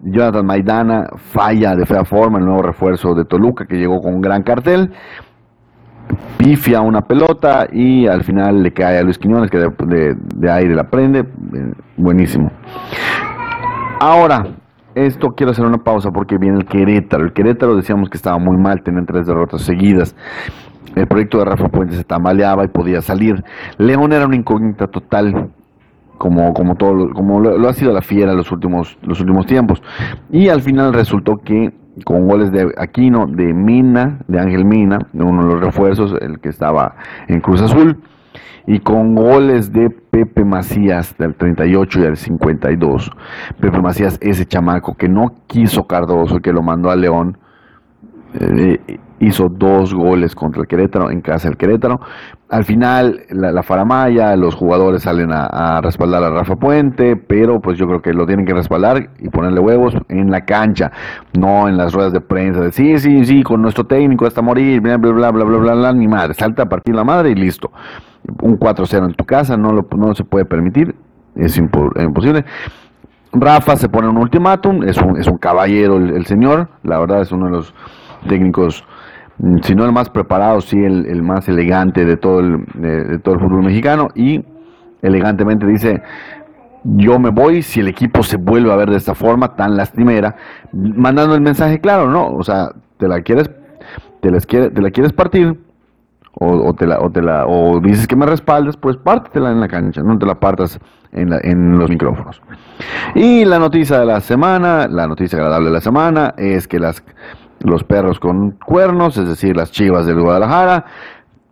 Jonathan 0.03 0.45
Maidana 0.45 1.07
falla 1.17 1.75
de 1.75 1.85
fea 1.85 2.05
forma, 2.05 2.39
el 2.39 2.45
nuevo 2.45 2.61
refuerzo 2.61 3.13
de 3.13 3.25
Toluca 3.25 3.65
que 3.65 3.77
llegó 3.77 4.01
con 4.01 4.15
un 4.15 4.21
gran 4.21 4.43
cartel. 4.43 4.91
pifia 6.37 6.81
una 6.81 7.01
pelota 7.01 7.67
y 7.71 8.07
al 8.07 8.23
final 8.23 8.63
le 8.63 8.71
cae 8.71 8.97
a 8.97 9.03
Luis 9.03 9.17
Quiñones 9.17 9.51
que 9.51 9.57
de, 9.57 10.51
aire 10.51 10.75
la 10.75 10.89
prende. 10.89 11.19
Eh, 11.19 11.73
buenísimo. 11.97 12.51
Ahora, 13.99 14.47
esto 14.95 15.29
quiero 15.35 15.51
hacer 15.51 15.65
una 15.65 15.77
pausa 15.77 16.11
porque 16.11 16.37
viene 16.37 16.57
el 16.57 16.65
Querétaro. 16.65 17.25
El 17.25 17.33
Querétaro 17.33 17.75
decíamos 17.75 18.09
que 18.09 18.17
estaba 18.17 18.37
muy 18.37 18.57
mal, 18.57 18.81
tenía 18.81 19.03
tres 19.05 19.27
derrotas 19.27 19.61
seguidas. 19.61 20.15
El 20.95 21.07
proyecto 21.07 21.37
de 21.39 21.45
Rafa 21.45 21.67
Puente 21.67 21.95
se 21.95 22.03
tambaleaba 22.03 22.63
y 22.63 22.67
podía 22.69 23.01
salir. 23.01 23.43
León 23.77 24.11
era 24.11 24.25
una 24.25 24.35
incógnita 24.35 24.87
total, 24.87 25.49
como, 26.19 26.53
como, 26.53 26.75
todo, 26.75 27.11
como 27.11 27.39
lo, 27.39 27.67
ha 27.67 27.73
sido 27.73 27.91
la 27.91 28.01
fiera 28.01 28.33
los 28.33 28.51
últimos, 28.51 28.99
los 29.01 29.19
últimos 29.19 29.47
tiempos. 29.47 29.81
Y 30.29 30.49
al 30.49 30.61
final 30.61 30.93
resultó 30.93 31.37
que 31.37 31.73
con 32.05 32.27
goles 32.27 32.51
de 32.51 32.71
Aquino, 32.77 33.25
de 33.25 33.53
Mina, 33.53 34.19
de 34.27 34.39
Ángel 34.39 34.65
Mina, 34.65 34.99
de 35.11 35.23
uno 35.23 35.47
de 35.47 35.53
los 35.53 35.63
refuerzos, 35.63 36.13
el 36.21 36.39
que 36.39 36.49
estaba 36.49 36.95
en 37.27 37.39
Cruz 37.39 37.61
Azul, 37.61 37.97
y 38.67 38.79
con 38.79 39.15
goles 39.15 39.73
de 39.73 39.89
Pepe 39.89 40.43
Macías 40.45 41.17
del 41.17 41.33
38 41.33 41.99
y 41.99 42.01
del 42.03 42.17
52. 42.17 43.11
Pepe 43.59 43.81
Macías, 43.81 44.19
ese 44.21 44.45
chamaco 44.45 44.95
que 44.95 45.09
no 45.09 45.33
quiso 45.47 45.87
Cardoso, 45.87 46.41
que 46.41 46.53
lo 46.53 46.61
mandó 46.61 46.91
a 46.91 46.95
León, 46.95 47.37
eh, 48.33 48.99
hizo 49.19 49.49
dos 49.49 49.93
goles 49.93 50.35
contra 50.35 50.61
el 50.61 50.67
Querétaro, 50.67 51.11
en 51.11 51.21
casa 51.21 51.47
del 51.49 51.57
Querétaro. 51.57 51.99
Al 52.49 52.63
final, 52.63 53.21
la, 53.29 53.61
faramaya, 53.61 54.35
los 54.35 54.55
jugadores 54.55 55.03
salen 55.03 55.29
a, 55.31 55.81
respaldar 55.81 56.23
a 56.23 56.31
Rafa 56.31 56.55
Puente, 56.55 57.15
pero 57.15 57.59
pues 57.59 57.77
yo 57.77 57.85
creo 57.85 58.01
que 58.01 58.13
lo 58.13 58.25
tienen 58.25 58.45
que 58.45 58.53
respaldar 58.53 59.09
y 59.19 59.29
ponerle 59.29 59.59
huevos 59.59 59.95
en 60.07 60.31
la 60.31 60.45
cancha, 60.45 60.91
no 61.37 61.67
en 61.67 61.77
las 61.77 61.93
ruedas 61.93 62.11
de 62.11 62.21
prensa, 62.21 62.61
de 62.61 62.71
sí, 62.71 62.97
sí, 62.97 63.23
sí, 63.25 63.43
con 63.43 63.61
nuestro 63.61 63.85
técnico 63.85 64.25
hasta 64.25 64.41
morir, 64.41 64.81
bla, 64.81 64.97
bla, 64.97 65.11
bla, 65.11 65.31
bla, 65.31 65.43
bla, 65.43 65.57
bla, 65.57 65.73
bla, 65.75 65.93
ni 65.93 66.07
madre, 66.07 66.33
salta 66.33 66.63
a 66.63 66.69
partir 66.69 66.95
la 66.95 67.03
madre 67.03 67.29
y 67.31 67.35
listo. 67.35 67.71
Un 68.41 68.57
4-0 68.59 69.05
en 69.05 69.13
tu 69.13 69.25
casa 69.25 69.55
no, 69.55 69.71
lo, 69.71 69.87
no 69.95 70.15
se 70.15 70.23
puede 70.23 70.45
permitir, 70.45 70.95
es 71.35 71.55
imposible. 71.57 72.45
Rafa 73.31 73.77
se 73.77 73.89
pone 73.89 74.07
un 74.07 74.17
ultimátum, 74.17 74.83
es 74.83 74.97
un, 74.97 75.17
es 75.17 75.27
un 75.27 75.37
caballero 75.37 75.97
el 75.97 76.25
señor, 76.25 76.67
la 76.81 76.97
verdad 76.97 77.21
es 77.21 77.31
uno 77.31 77.45
de 77.45 77.51
los 77.51 77.75
técnicos 78.27 78.83
si 79.61 79.75
no 79.75 79.85
el 79.85 79.91
más 79.91 80.09
preparado, 80.09 80.59
sí 80.61 80.77
el, 80.83 81.21
más 81.21 81.47
elegante 81.47 82.05
de 82.05 82.17
todo 82.17 82.39
el, 82.39 82.65
de, 82.73 83.19
todo 83.19 83.35
el 83.35 83.41
fútbol 83.41 83.63
mexicano 83.63 84.09
y 84.13 84.43
elegantemente 85.01 85.65
dice, 85.65 86.01
yo 86.83 87.19
me 87.19 87.29
voy 87.29 87.61
si 87.61 87.79
el 87.79 87.87
equipo 87.87 88.21
se 88.23 88.37
vuelve 88.37 88.71
a 88.71 88.75
ver 88.75 88.89
de 88.89 88.97
esta 88.97 89.15
forma 89.15 89.55
tan 89.55 89.77
lastimera, 89.77 90.35
mandando 90.73 91.35
el 91.35 91.41
mensaje 91.41 91.79
claro, 91.79 92.09
¿no? 92.09 92.33
O 92.33 92.43
sea, 92.43 92.71
te 92.97 93.07
la 93.07 93.21
quieres, 93.21 93.49
te, 94.19 94.29
te 94.31 94.81
la 94.81 94.91
quieres 94.91 95.13
partir, 95.13 95.57
o, 96.41 96.73
te 96.73 96.85
la, 96.85 96.99
o, 96.99 97.09
te 97.09 97.21
la, 97.21 97.45
o 97.47 97.79
dices 97.79 98.07
que 98.07 98.15
me 98.15 98.25
respaldes, 98.25 98.77
pues 98.77 98.97
pártetela 98.97 99.51
en 99.51 99.59
la 99.59 99.67
cancha, 99.67 100.01
no 100.01 100.17
te 100.17 100.25
la 100.25 100.39
partas 100.39 100.79
en, 101.11 101.29
la, 101.31 101.39
en 101.43 101.77
los 101.77 101.89
micrófonos. 101.89 102.41
Y 103.15 103.43
la 103.45 103.59
noticia 103.59 103.99
de 103.99 104.05
la 104.05 104.21
semana, 104.21 104.87
la 104.87 105.07
noticia 105.07 105.37
agradable 105.37 105.67
de 105.69 105.73
la 105.73 105.81
semana, 105.81 106.33
es 106.37 106.67
que 106.67 106.79
las 106.79 107.03
los 107.59 107.83
perros 107.83 108.19
con 108.19 108.51
cuernos, 108.51 109.17
es 109.17 109.27
decir, 109.27 109.55
las 109.55 109.71
chivas 109.71 110.05
del 110.05 110.21
Guadalajara, 110.21 110.85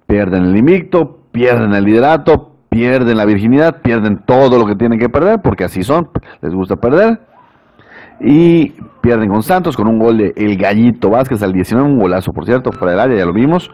pierden 0.05 0.45
el 0.45 0.57
invicto, 0.57 1.19
pierden 1.31 1.73
el 1.73 1.83
liderato, 1.83 2.51
pierden 2.69 3.17
la 3.17 3.25
virginidad, 3.25 3.81
pierden 3.81 4.19
todo 4.25 4.57
lo 4.57 4.65
que 4.65 4.75
tienen 4.75 4.99
que 4.99 5.09
perder, 5.09 5.41
porque 5.41 5.63
así 5.63 5.83
son, 5.83 6.09
les 6.41 6.53
gusta 6.53 6.75
perder. 6.75 7.19
Y 8.19 8.73
pierden 9.01 9.29
con 9.29 9.43
Santos 9.43 9.77
con 9.77 9.87
un 9.87 9.99
gol 9.99 10.17
de 10.17 10.33
El 10.35 10.57
Gallito 10.57 11.11
Vázquez 11.11 11.43
al 11.43 11.53
19, 11.53 11.87
un 11.87 11.99
golazo, 11.99 12.33
por 12.33 12.45
cierto, 12.45 12.71
fuera 12.71 12.91
del 12.91 12.99
área, 12.99 13.17
ya 13.17 13.25
lo 13.25 13.33
vimos. 13.33 13.69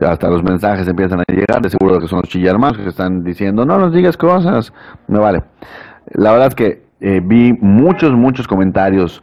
Hasta 0.00 0.28
los 0.28 0.42
mensajes 0.42 0.88
empiezan 0.88 1.20
a 1.20 1.24
llegar, 1.30 1.60
de 1.60 1.68
seguro 1.68 2.00
que 2.00 2.08
son 2.08 2.20
los 2.20 2.30
chillarmanos 2.30 2.78
que 2.78 2.88
están 2.88 3.22
diciendo, 3.22 3.66
no 3.66 3.78
nos 3.78 3.92
digas 3.92 4.16
cosas, 4.16 4.72
me 5.06 5.18
vale. 5.18 5.44
La 6.12 6.32
verdad 6.32 6.48
es 6.48 6.54
que 6.54 6.83
eh, 7.00 7.20
vi 7.22 7.52
muchos, 7.60 8.12
muchos 8.12 8.46
comentarios 8.46 9.22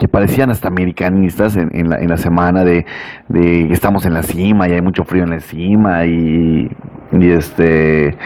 que 0.00 0.08
parecían 0.08 0.50
hasta 0.50 0.66
americanistas 0.68 1.56
en, 1.56 1.90
la, 1.90 2.16
semana 2.16 2.64
de, 2.64 2.86
que 3.30 3.70
estamos 3.70 4.06
en 4.06 4.14
la 4.14 4.22
cima 4.22 4.66
y 4.66 4.72
hay 4.72 4.80
mucho 4.80 5.04
frío 5.04 5.24
en 5.24 5.30
la 5.30 5.40
cima 5.40 6.06
y, 6.06 6.70
este 7.12 8.16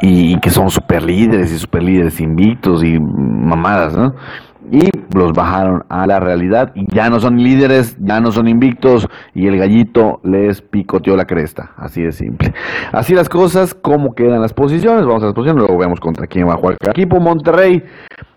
y 0.00 0.38
que 0.38 0.50
somos 0.50 0.74
super 0.74 1.02
líderes 1.02 1.52
y 1.52 1.58
super 1.58 1.82
líderes 1.82 2.20
invictos 2.20 2.84
y 2.84 3.00
mamadas, 3.00 3.96
¿no? 3.96 4.14
Y 4.70 4.88
los 5.14 5.32
bajaron 5.32 5.84
a 5.88 6.06
la 6.06 6.20
realidad 6.20 6.70
y 6.76 6.86
ya 6.94 7.10
no 7.10 7.18
son 7.18 7.42
líderes, 7.42 7.96
ya 7.98 8.20
no 8.20 8.30
son 8.30 8.46
invictos 8.46 9.08
y 9.34 9.48
el 9.48 9.58
gallito 9.58 10.20
les 10.22 10.62
picoteó 10.62 11.16
la 11.16 11.24
cresta, 11.24 11.72
así 11.76 12.02
de 12.02 12.12
simple. 12.12 12.54
Así 12.92 13.14
las 13.14 13.28
cosas, 13.28 13.74
cómo 13.74 14.14
quedan 14.14 14.40
las 14.40 14.54
posiciones, 14.54 15.04
vamos 15.04 15.24
a 15.24 15.26
las 15.26 15.34
posiciones, 15.34 15.64
luego 15.64 15.76
vemos 15.76 15.98
contra 15.98 16.28
quién 16.28 16.48
va 16.48 16.54
a 16.54 16.56
jugar 16.56 16.76
el 16.80 16.90
equipo. 16.90 17.18
Monterrey 17.18 17.82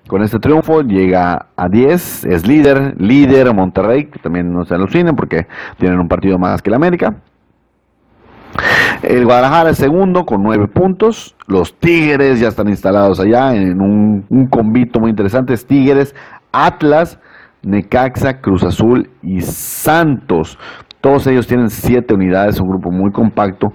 con 0.09 0.23
este 0.23 0.39
triunfo 0.39 0.81
llega 0.81 1.45
a 1.55 1.69
10, 1.69 2.25
es 2.25 2.47
líder, 2.47 2.95
líder 2.99 3.53
Monterrey, 3.53 4.05
que 4.05 4.17
también 4.17 4.51
no 4.51 4.65
se 4.65 4.73
alucinen 4.73 5.15
porque 5.15 5.47
tienen 5.77 5.99
un 5.99 6.07
partido 6.07 6.39
más 6.39 6.63
que 6.63 6.71
el 6.71 6.73
América. 6.73 7.15
El 9.03 9.23
Guadalajara 9.25 9.69
es 9.69 9.77
segundo 9.77 10.25
con 10.25 10.41
9 10.41 10.67
puntos. 10.67 11.35
Los 11.45 11.75
Tigres 11.79 12.39
ya 12.39 12.47
están 12.47 12.67
instalados 12.69 13.19
allá 13.19 13.55
en 13.55 13.79
un, 13.79 14.25
un 14.29 14.47
convito 14.47 14.99
muy 14.99 15.11
interesante. 15.11 15.53
Es 15.53 15.67
Tigres, 15.67 16.15
Atlas, 16.51 17.19
Necaxa, 17.61 18.41
Cruz 18.41 18.63
Azul 18.63 19.11
y 19.21 19.41
Santos. 19.41 20.57
Todos 21.01 21.27
ellos 21.27 21.47
tienen 21.47 21.69
siete 21.69 22.13
unidades, 22.13 22.59
un 22.59 22.67
grupo 22.67 22.91
muy 22.91 23.11
compacto. 23.11 23.67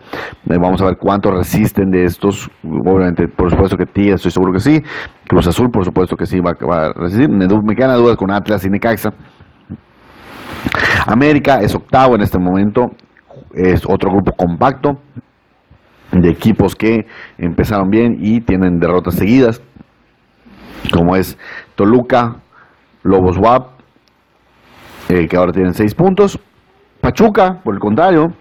Eh, 0.50 0.58
vamos 0.60 0.82
a 0.82 0.84
ver 0.84 0.98
cuánto 0.98 1.30
resisten 1.30 1.90
de 1.90 2.04
estos. 2.04 2.50
Obviamente, 2.62 3.28
por 3.28 3.50
supuesto 3.50 3.78
que 3.78 3.86
Tigres, 3.86 4.16
estoy 4.16 4.30
seguro 4.30 4.52
que 4.52 4.60
sí. 4.60 4.82
Cruz 5.26 5.46
Azul, 5.46 5.70
por 5.70 5.86
supuesto 5.86 6.16
que 6.16 6.26
sí, 6.26 6.38
va, 6.40 6.50
a 6.50 6.92
resistir. 6.92 7.30
Me, 7.30 7.46
me 7.46 7.74
quedan 7.74 7.96
dudas 7.96 8.18
con 8.18 8.30
Atlas 8.30 8.66
y 8.66 8.70
Necaxa. 8.70 9.14
América 11.06 11.60
es 11.62 11.74
octavo 11.74 12.14
en 12.14 12.20
este 12.20 12.38
momento. 12.38 12.90
Es 13.54 13.84
otro 13.88 14.10
grupo 14.10 14.32
compacto 14.32 14.98
de 16.12 16.30
equipos 16.30 16.76
que 16.76 17.06
empezaron 17.38 17.88
bien 17.88 18.18
y 18.20 18.40
tienen 18.40 18.78
derrotas 18.78 19.14
seguidas, 19.14 19.62
como 20.92 21.16
es 21.16 21.38
Toluca, 21.74 22.36
Lobos 23.02 23.38
WAP, 23.38 23.68
eh, 25.08 25.26
que 25.26 25.36
ahora 25.36 25.52
tienen 25.52 25.74
seis 25.74 25.94
puntos. 25.94 26.38
Pachuca, 27.04 27.60
por 27.62 27.74
el 27.74 27.80
contrario, 27.80 28.32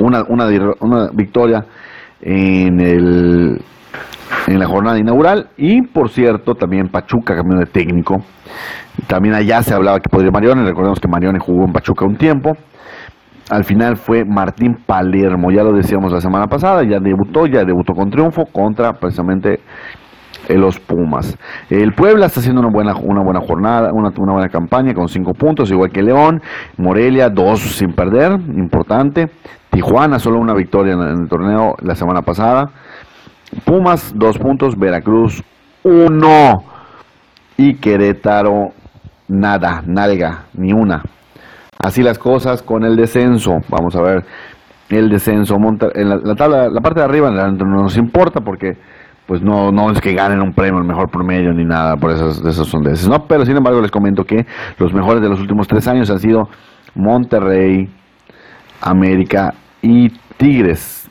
una, 0.00 0.24
una, 0.24 1.10
victoria 1.12 1.64
en, 2.20 2.80
el, 2.80 3.62
en 4.48 4.58
la 4.58 4.66
jornada 4.66 4.98
inaugural. 4.98 5.46
Y 5.56 5.82
por 5.82 6.10
cierto, 6.10 6.56
también 6.56 6.88
Pachuca 6.88 7.36
cambió 7.36 7.56
de 7.60 7.66
técnico. 7.66 8.24
También 9.06 9.36
allá 9.36 9.62
se 9.62 9.72
hablaba 9.72 10.00
que 10.00 10.08
podría 10.08 10.32
Marione. 10.32 10.64
Recordemos 10.64 10.98
que 10.98 11.06
Marione 11.06 11.38
jugó 11.38 11.66
en 11.66 11.72
Pachuca 11.72 12.04
un 12.04 12.16
tiempo. 12.16 12.56
Al 13.48 13.62
final 13.62 13.96
fue 13.96 14.24
Martín 14.24 14.74
Palermo, 14.84 15.52
ya 15.52 15.62
lo 15.62 15.72
decíamos 15.72 16.10
la 16.10 16.20
semana 16.20 16.48
pasada, 16.48 16.82
ya 16.82 16.98
debutó, 16.98 17.46
ya 17.46 17.64
debutó 17.64 17.94
con 17.94 18.10
triunfo 18.10 18.46
contra 18.46 18.94
precisamente 18.94 19.60
los 20.48 20.78
Pumas. 20.80 21.36
El 21.70 21.92
Puebla 21.92 22.26
está 22.26 22.40
haciendo 22.40 22.60
una 22.60 22.70
buena, 22.70 22.94
una 22.94 23.22
buena 23.22 23.40
jornada, 23.40 23.92
una, 23.92 24.10
buena 24.10 24.48
campaña 24.48 24.94
con 24.94 25.08
cinco 25.08 25.34
puntos, 25.34 25.70
igual 25.70 25.90
que 25.90 26.02
León. 26.02 26.42
Morelia, 26.76 27.28
dos 27.28 27.60
sin 27.60 27.92
perder, 27.92 28.32
importante. 28.32 29.30
Tijuana, 29.70 30.18
solo 30.18 30.38
una 30.38 30.54
victoria 30.54 30.94
en, 30.94 31.00
el 31.00 31.28
torneo 31.28 31.74
la 31.82 31.94
semana 31.94 32.22
pasada. 32.22 32.70
Pumas, 33.64 34.12
dos 34.14 34.38
puntos. 34.38 34.78
Veracruz, 34.78 35.42
uno. 35.82 36.64
Y 37.56 37.74
Querétaro, 37.74 38.72
nada, 39.28 39.82
nalga, 39.86 40.44
ni 40.54 40.72
una. 40.72 41.02
Así 41.78 42.02
las 42.02 42.18
cosas 42.18 42.62
con 42.62 42.84
el 42.84 42.96
descenso. 42.96 43.60
Vamos 43.68 43.94
a 43.96 44.02
ver 44.02 44.24
el 44.88 45.08
descenso. 45.08 45.56
en 45.94 46.08
la, 46.08 46.34
tabla, 46.34 46.68
la 46.68 46.80
parte 46.80 47.00
de 47.00 47.06
arriba 47.06 47.30
no 47.30 47.82
nos 47.82 47.96
importa 47.96 48.40
porque 48.40 48.76
pues 49.26 49.42
no, 49.42 49.72
no 49.72 49.90
es 49.90 50.00
que 50.00 50.12
ganen 50.12 50.40
un 50.42 50.52
premio, 50.52 50.78
el 50.78 50.86
mejor 50.86 51.10
promedio 51.10 51.52
ni 51.52 51.64
nada 51.64 51.96
por 51.96 52.10
esas, 52.10 52.42
de 52.42 52.50
esos 52.50 52.72
¿no? 53.08 53.26
Pero 53.26 53.44
sin 53.44 53.56
embargo 53.56 53.80
les 53.80 53.90
comento 53.90 54.24
que 54.24 54.44
los 54.78 54.92
mejores 54.92 55.22
de 55.22 55.28
los 55.28 55.40
últimos 55.40 55.66
tres 55.66 55.88
años 55.88 56.10
han 56.10 56.18
sido 56.18 56.48
Monterrey, 56.94 57.88
América 58.80 59.54
y 59.82 60.10
Tigres. 60.36 61.10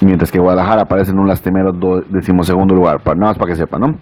Mientras 0.00 0.30
que 0.30 0.38
Guadalajara 0.38 0.82
aparece 0.82 1.10
en 1.10 1.18
un 1.18 1.26
lastimero 1.26 1.72
decimosegundo 2.08 2.74
lugar, 2.74 3.00
para, 3.02 3.16
nada 3.16 3.32
más 3.32 3.38
para 3.38 3.50
que 3.50 3.56
sepan, 3.56 3.80
¿no? 3.80 3.94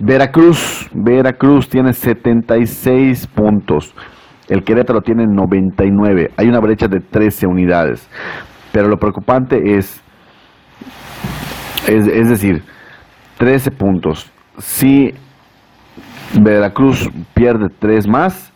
Veracruz, 0.00 0.88
Veracruz 0.92 1.68
tiene 1.68 1.92
76 1.92 3.26
puntos. 3.28 3.94
El 4.48 4.64
Querétaro 4.64 5.00
tiene 5.00 5.26
99. 5.26 6.30
Hay 6.36 6.48
una 6.48 6.58
brecha 6.58 6.88
de 6.88 7.00
13 7.00 7.46
unidades. 7.46 8.08
Pero 8.72 8.88
lo 8.88 8.96
preocupante 8.96 9.76
es 9.76 10.02
es, 11.88 12.28
decir, 12.28 12.62
13 13.38 13.70
puntos. 13.70 14.30
Si 14.58 15.14
Veracruz 16.40 17.10
pierde 17.34 17.68
3 17.78 18.08
más, 18.08 18.52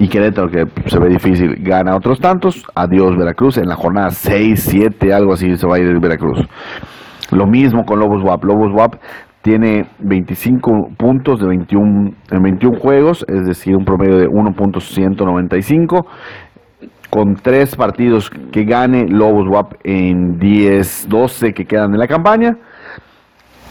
y 0.00 0.08
Querétaro, 0.08 0.48
que 0.48 0.64
se 0.86 0.98
ve 0.98 1.08
difícil, 1.08 1.56
gana 1.58 1.96
otros 1.96 2.20
tantos. 2.20 2.64
Adiós 2.74 3.16
Veracruz. 3.16 3.58
En 3.58 3.68
la 3.68 3.74
jornada 3.74 4.10
6, 4.10 4.60
7, 4.62 5.12
algo 5.12 5.32
así 5.32 5.56
se 5.56 5.66
va 5.66 5.76
a 5.76 5.78
ir 5.80 5.98
Veracruz. 6.00 6.46
Lo 7.32 7.46
mismo 7.46 7.84
con 7.84 7.98
Lobos 7.98 8.22
WAP. 8.22 8.44
Lobos 8.44 8.72
WAP 8.72 8.94
tiene 9.42 9.86
25 9.98 10.90
puntos 10.96 11.40
de 11.40 11.48
21, 11.48 12.10
en 12.30 12.42
21 12.42 12.78
juegos, 12.78 13.24
es 13.28 13.46
decir, 13.46 13.76
un 13.76 13.84
promedio 13.84 14.18
de 14.18 14.28
1.195. 14.28 16.06
Con 17.10 17.36
tres 17.36 17.74
partidos 17.74 18.30
que 18.52 18.64
gane 18.64 19.06
Lobos 19.08 19.48
WAP 19.48 19.74
en 19.84 20.38
10, 20.38 21.08
12 21.08 21.54
que 21.54 21.64
quedan 21.64 21.92
en 21.92 21.98
la 21.98 22.06
campaña. 22.06 22.56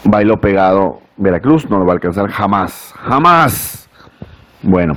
Bailó 0.04 0.36
pegado 0.38 1.00
Veracruz, 1.16 1.68
no 1.68 1.78
lo 1.78 1.84
va 1.84 1.92
a 1.92 1.94
alcanzar 1.94 2.28
jamás, 2.28 2.94
jamás. 2.96 3.88
Bueno, 4.62 4.94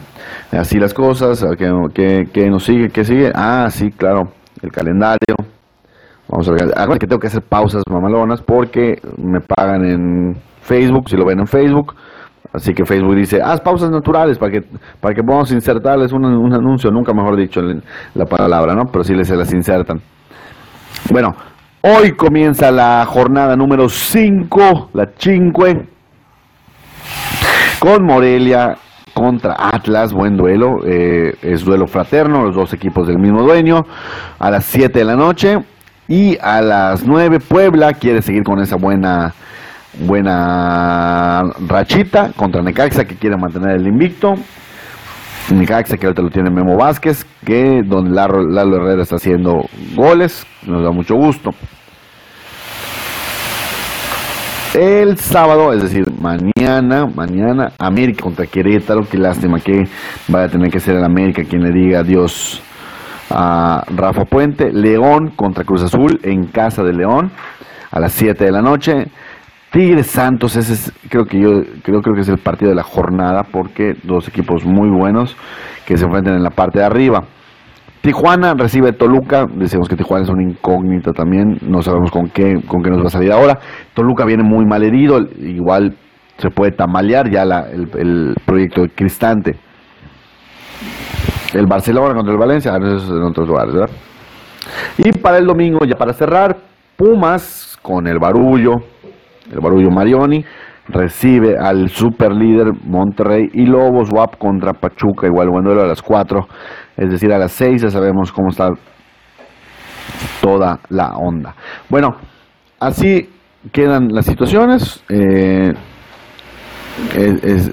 así 0.52 0.80
las 0.80 0.94
cosas, 0.94 1.46
¿qué, 1.58 2.50
nos 2.50 2.64
sigue? 2.64 2.90
¿Qué 2.90 3.04
sigue? 3.04 3.32
Ah, 3.36 3.68
sí, 3.70 3.92
claro, 3.92 4.32
el 4.62 4.72
calendario. 4.72 5.36
Vamos 6.28 6.48
a 6.48 6.52
ver, 6.54 7.00
que 7.00 7.08
tengo 7.08 7.20
que 7.20 7.28
hacer 7.28 7.44
pausas 7.44 7.84
mamalonas 7.90 8.42
porque 8.42 9.00
me 9.18 9.40
pagan 9.42 9.86
en 9.86 10.36
Facebook, 10.62 11.10
si 11.10 11.18
lo 11.18 11.26
ven 11.26 11.40
en 11.40 11.48
Facebook. 11.48 11.96
Así 12.54 12.74
que 12.74 12.86
Facebook 12.86 13.16
dice, 13.16 13.42
haz 13.42 13.62
pausas 13.62 13.90
naturales 13.90 14.38
para 14.38 14.52
que, 14.52 14.64
para 15.00 15.16
que 15.16 15.24
podamos 15.24 15.52
insertarles 15.52 16.12
un, 16.12 16.26
un 16.26 16.54
anuncio, 16.54 16.92
nunca 16.92 17.14
mejor 17.14 17.38
dicho 17.38 17.62
la 18.14 18.26
palabra, 18.26 18.76
¿no? 18.76 18.86
Pero 18.92 19.04
sí 19.04 19.16
les 19.16 19.28
se 19.28 19.36
las 19.36 19.54
insertan. 19.54 20.02
Bueno, 21.10 21.34
hoy 21.82 22.12
comienza 22.12 22.72
la 22.72 23.06
jornada 23.06 23.56
número 23.56 23.88
5, 23.88 24.90
la 24.94 25.10
5, 25.18 25.64
con 27.80 28.04
Morelia 28.04 28.78
contra 29.14 29.56
Atlas, 29.58 30.14
buen 30.14 30.38
duelo, 30.38 30.80
eh, 30.86 31.36
es 31.42 31.64
duelo 31.66 31.88
fraterno, 31.88 32.44
los 32.46 32.56
dos 32.56 32.74
equipos 32.74 33.08
del 33.08 33.18
mismo 33.18 33.44
dueño, 33.44 33.86
a 34.40 34.52
las 34.52 34.66
7 34.66 35.00
de 35.00 35.06
la 35.06 35.16
noche. 35.16 35.58
Y 36.08 36.38
a 36.42 36.62
las 36.62 37.06
9 37.06 37.40
Puebla 37.40 37.94
quiere 37.94 38.22
seguir 38.22 38.44
con 38.44 38.60
esa 38.60 38.76
buena 38.76 39.34
buena 40.00 41.44
rachita 41.68 42.32
contra 42.36 42.62
Necaxa 42.62 43.06
que 43.06 43.16
quiere 43.16 43.38
mantener 43.38 43.76
el 43.78 43.88
invicto. 43.88 44.36
Necaxa 45.52 45.98
que 45.98 46.06
ahorita 46.06 46.22
lo 46.22 46.30
tiene 46.30 46.50
Memo 46.50 46.78
Vázquez, 46.78 47.26
que 47.46 47.82
donde 47.84 48.12
Lalo, 48.12 48.76
Herrera 48.78 49.04
está 49.04 49.18
haciendo 49.18 49.66
goles, 49.96 50.46
nos 50.66 50.84
da 50.84 50.92
mucho 50.92 51.16
gusto. 51.16 51.52
El 54.74 55.18
sábado, 55.18 55.74
es 55.74 55.84
decir, 55.84 56.06
mañana, 56.22 57.06
mañana, 57.06 57.74
América 57.78 58.24
contra 58.24 58.46
Querétaro, 58.46 59.02
qué 59.10 59.18
lástima 59.18 59.60
que 59.60 59.86
vaya 60.30 60.46
a 60.46 60.50
tener 60.50 60.72
que 60.72 60.80
ser 60.80 60.96
el 60.96 61.04
América 61.04 61.44
quien 61.44 61.64
le 61.64 61.72
diga 61.72 62.00
adiós 62.00 62.62
a 63.30 63.84
Rafa 63.94 64.24
Puente. 64.24 64.72
León 64.72 65.34
contra 65.36 65.66
Cruz 65.66 65.84
Azul 65.84 66.22
en 66.24 66.46
casa 66.46 66.84
de 66.84 66.94
León 66.94 67.32
a 67.92 68.00
las 68.00 68.14
7 68.14 68.46
de 68.46 68.52
la 68.52 68.62
noche. 68.62 69.08
Tigres 69.72 70.08
Santos, 70.08 70.58
ese 70.58 70.74
es, 70.74 70.94
creo 71.10 71.26
que 71.26 71.40
yo 71.40 71.64
creo, 71.82 72.02
creo 72.02 72.14
que 72.14 72.22
es 72.22 72.30
el 72.30 72.40
partido 72.40 72.70
de 72.70 72.76
la 72.76 72.84
jornada 72.84 73.44
porque 73.44 73.96
dos 74.04 74.28
equipos 74.28 74.66
muy 74.66 74.90
buenos 74.90 75.38
que 75.86 75.98
se 75.98 76.04
enfrentan 76.04 76.36
en 76.36 76.44
la 76.44 76.50
parte 76.50 76.80
de 76.80 76.86
arriba. 76.86 77.24
Tijuana 78.02 78.54
recibe 78.54 78.92
Toluca, 78.92 79.46
decimos 79.46 79.88
que 79.88 79.96
Tijuana 79.96 80.24
es 80.24 80.30
una 80.30 80.44
incógnita 80.44 81.14
también, 81.14 81.58
no 81.62 81.82
sabemos 81.82 82.12
con 82.12 82.30
qué, 82.30 82.60
con 82.68 82.84
qué 82.84 82.90
nos 82.90 83.02
va 83.02 83.08
a 83.08 83.12
salir 83.12 83.32
ahora. 83.32 83.60
Toluca 83.94 84.26
viene 84.26 84.44
muy 84.44 84.66
mal 84.66 84.84
herido, 84.84 85.20
igual 85.40 85.96
se 86.38 86.50
puede 86.50 86.72
tamalear 86.72 87.30
ya 87.30 87.44
el, 87.44 88.36
proyecto 88.46 88.82
de 88.82 88.90
Cristante. 88.90 89.56
El 91.54 91.68
Barcelona 91.68 92.14
contra 92.16 92.34
el 92.34 92.40
Valencia, 92.40 92.76
eso 92.76 92.96
es 92.96 93.10
en 93.10 93.24
otros 93.24 93.48
lugares, 93.48 93.74
¿verdad? 93.74 93.96
Y 94.98 95.12
para 95.14 95.38
el 95.38 95.46
domingo, 95.46 95.86
ya 95.86 95.96
para 95.96 96.12
cerrar, 96.12 96.58
Pumas 96.98 97.78
con 97.82 98.08
el 98.08 98.20
Barullo, 98.20 98.84
el 99.52 99.60
Barullo 99.60 99.92
Marioni, 99.92 100.44
recibe 100.88 101.58
al 101.58 101.90
super 101.90 102.32
líder 102.32 102.72
Monterrey 102.86 103.50
y 103.54 103.66
Lobos 103.66 104.10
WAP 104.12 104.38
contra 104.38 104.74
Pachuca, 104.74 105.28
igual 105.28 105.50
buen 105.50 105.64
duelo 105.64 105.82
a 105.82 105.88
las 105.88 106.02
4, 106.02 106.48
es 106.98 107.10
decir, 107.10 107.32
a 107.32 107.38
las 107.38 107.52
6 107.52 107.84
ya 107.84 107.90
sabemos 107.90 108.32
cómo 108.32 108.50
está 108.50 108.70
toda 110.42 110.80
la 110.90 111.16
onda. 111.16 111.56
Bueno, 111.90 112.16
así 112.80 113.30
quedan 113.72 114.10
las 114.10 114.26
situaciones. 114.26 115.04
Eh, 115.10 115.72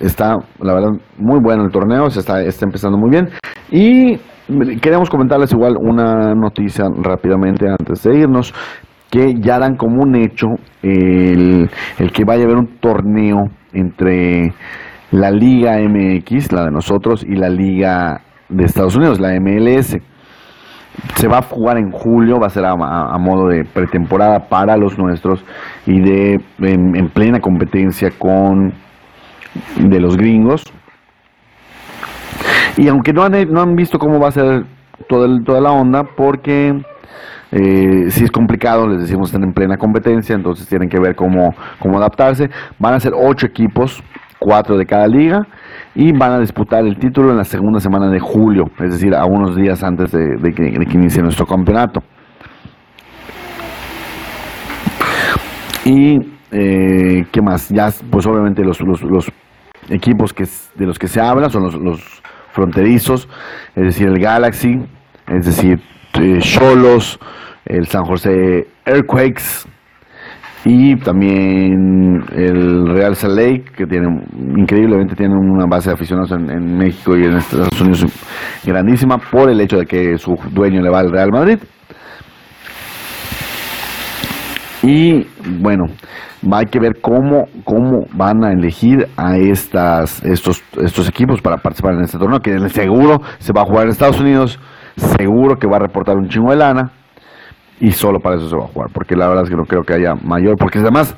está, 0.00 0.36
la 0.60 0.74
verdad, 0.74 0.90
muy 1.16 1.40
bueno 1.42 1.64
el 1.64 1.70
torneo, 1.70 2.10
se 2.10 2.20
está, 2.20 2.42
está 2.42 2.66
empezando 2.66 2.98
muy 2.98 3.10
bien. 3.10 3.28
Y 3.70 4.18
queremos 4.80 5.10
comentarles 5.10 5.52
igual 5.52 5.76
una 5.78 6.34
noticia 6.34 6.86
rápidamente 7.02 7.68
antes 7.68 8.02
de 8.02 8.18
irnos 8.18 8.54
que 9.10 9.34
ya 9.40 9.58
dan 9.58 9.76
como 9.76 10.02
un 10.02 10.16
hecho 10.16 10.48
el, 10.82 11.70
que 12.12 12.24
vaya 12.24 12.42
a 12.42 12.44
haber 12.44 12.58
un 12.58 12.78
torneo 12.80 13.48
entre 13.72 14.52
la 15.10 15.30
Liga 15.30 15.78
MX, 15.78 16.52
la 16.52 16.66
de 16.66 16.70
nosotros, 16.70 17.24
y 17.24 17.36
la 17.36 17.48
Liga 17.48 18.20
de 18.48 18.64
Estados 18.64 18.96
Unidos, 18.96 19.20
la 19.20 19.38
MLS. 19.40 19.96
Se 21.14 21.28
va 21.28 21.38
a 21.38 21.42
jugar 21.42 21.78
en 21.78 21.90
julio, 21.90 22.38
va 22.40 22.48
a 22.48 22.50
ser 22.50 22.64
a, 22.64 22.74
modo 23.18 23.48
de 23.48 23.64
pretemporada 23.64 24.48
para 24.48 24.76
los 24.76 24.98
nuestros 24.98 25.44
y 25.86 26.00
de 26.00 26.40
en, 26.60 27.08
plena 27.10 27.40
competencia 27.40 28.10
con 28.18 28.72
de 29.78 30.00
los 30.00 30.16
gringos. 30.16 30.64
Y 32.76 32.88
aunque 32.88 33.12
no 33.12 33.22
han, 33.22 33.32
no 33.50 33.60
han 33.62 33.74
visto 33.74 33.98
cómo 33.98 34.18
va 34.20 34.28
a 34.28 34.32
ser 34.32 34.64
toda, 35.08 35.28
toda 35.44 35.60
la 35.60 35.70
onda, 35.70 36.02
porque 36.16 36.74
eh, 37.50 38.10
si 38.10 38.24
es 38.24 38.30
complicado, 38.30 38.86
les 38.86 39.00
decimos 39.00 39.28
están 39.28 39.44
en 39.44 39.52
plena 39.52 39.76
competencia, 39.76 40.34
entonces 40.34 40.68
tienen 40.68 40.88
que 40.88 41.00
ver 41.00 41.14
cómo, 41.14 41.54
cómo 41.78 41.98
adaptarse. 41.98 42.50
Van 42.78 42.94
a 42.94 43.00
ser 43.00 43.12
ocho 43.14 43.46
equipos, 43.46 44.02
cuatro 44.38 44.76
de 44.76 44.84
cada 44.84 45.06
liga, 45.06 45.46
y 45.94 46.12
van 46.12 46.32
a 46.32 46.38
disputar 46.40 46.84
el 46.84 46.98
título 46.98 47.30
en 47.30 47.38
la 47.38 47.44
segunda 47.44 47.80
semana 47.80 48.10
de 48.10 48.20
julio, 48.20 48.64
es 48.80 48.92
decir, 48.92 49.14
a 49.14 49.24
unos 49.24 49.56
días 49.56 49.82
antes 49.82 50.12
de, 50.12 50.52
que, 50.52 50.96
inicie 50.96 51.22
nuestro 51.22 51.46
campeonato. 51.46 52.02
Y 55.84 56.18
eh, 56.52 57.24
qué 57.32 57.40
más, 57.40 57.68
ya 57.70 57.88
pues 58.10 58.26
obviamente 58.26 58.62
los, 58.62 58.80
los, 58.80 59.30
equipos 59.90 60.34
que 60.34 60.44
de 60.74 60.84
los 60.84 60.98
que 60.98 61.08
se 61.08 61.18
habla 61.18 61.48
son 61.48 61.62
los, 61.62 61.74
los 61.74 62.22
fronterizos, 62.52 63.26
es 63.74 63.84
decir, 63.84 64.06
el 64.08 64.18
Galaxy, 64.18 64.78
es 65.28 65.46
decir, 65.46 65.80
Cholos, 66.40 67.18
el 67.64 67.86
San 67.86 68.04
José 68.04 68.66
Earthquakes 68.84 69.68
y 70.64 70.96
también 70.96 72.22
el 72.34 72.88
Real 72.88 73.14
Salt 73.14 73.36
Lake, 73.36 73.64
que 73.76 73.86
tiene 73.86 74.08
increíblemente 74.56 75.14
tiene 75.14 75.34
una 75.34 75.66
base 75.66 75.90
de 75.90 75.94
aficionados 75.94 76.32
en, 76.32 76.76
México 76.76 77.16
y 77.16 77.24
en 77.24 77.36
Estados 77.36 77.80
Unidos 77.80 78.06
grandísima 78.64 79.18
por 79.18 79.50
el 79.50 79.60
hecho 79.60 79.78
de 79.78 79.86
que 79.86 80.18
su 80.18 80.36
dueño 80.50 80.82
le 80.82 80.90
va 80.90 81.00
al 81.00 81.10
Real 81.10 81.30
Madrid. 81.30 81.58
Y 84.82 85.26
bueno, 85.60 85.86
hay 86.52 86.66
que 86.66 86.78
ver 86.78 87.00
cómo, 87.00 87.46
cómo 87.64 88.06
van 88.12 88.44
a 88.44 88.52
elegir 88.52 89.06
a 89.16 89.36
estas, 89.36 90.24
estos, 90.24 90.62
estos 90.82 91.08
equipos 91.08 91.40
para 91.40 91.56
participar 91.58 91.94
en 91.94 92.02
este 92.02 92.18
torneo, 92.18 92.40
que 92.40 92.68
seguro 92.68 93.20
se 93.38 93.52
va 93.52 93.62
a 93.62 93.64
jugar 93.64 93.84
en 93.84 93.90
Estados 93.90 94.20
Unidos 94.20 94.58
seguro 94.98 95.56
que 95.56 95.66
va 95.66 95.76
a 95.76 95.80
reportar 95.80 96.16
un 96.16 96.28
chingo 96.28 96.50
de 96.50 96.56
lana 96.56 96.90
y 97.80 97.90
solo 97.92 98.18
para 98.20 98.36
eso 98.36 98.48
se 98.48 98.56
va 98.56 98.64
a 98.64 98.68
jugar, 98.68 98.90
porque 98.92 99.16
la 99.16 99.28
verdad 99.28 99.44
es 99.44 99.50
que 99.50 99.56
no 99.56 99.64
creo 99.64 99.82
que 99.82 99.94
haya 99.94 100.14
mayor, 100.14 100.56
porque 100.56 100.80
además 100.80 101.16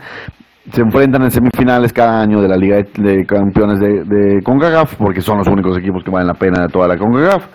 se 0.70 0.82
enfrentan 0.82 1.22
en 1.22 1.30
semifinales 1.30 1.92
cada 1.92 2.20
año 2.20 2.40
de 2.40 2.48
la 2.48 2.56
Liga 2.56 2.76
de, 2.76 3.24
Campeones 3.24 3.80
de, 3.80 4.04
de, 4.04 4.42
CONCACAF, 4.42 4.96
porque 4.96 5.20
son 5.20 5.38
los 5.38 5.48
únicos 5.48 5.76
equipos 5.78 6.04
que 6.04 6.10
valen 6.10 6.28
la 6.28 6.34
pena 6.34 6.62
de 6.62 6.68
toda 6.68 6.86
la 6.86 6.98
CONCACAF. 6.98 7.46